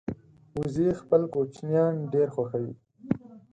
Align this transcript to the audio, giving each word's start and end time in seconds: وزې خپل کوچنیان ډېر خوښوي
وزې 0.59 0.89
خپل 1.01 1.21
کوچنیان 1.33 1.93
ډېر 2.13 2.27
خوښوي 2.35 2.73